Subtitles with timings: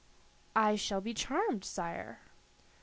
[0.55, 2.21] "I shall be charmed, sire."